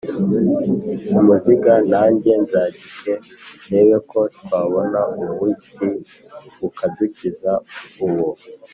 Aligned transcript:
umuzinga, 1.19 1.73
nange 1.91 2.31
nzagike 2.43 3.13
ndebe 3.67 3.95
ko 4.11 4.19
twabona 4.37 4.99
ubuki 5.23 5.87
bukadukiza!” 6.59 7.51
Uwo 8.05 8.29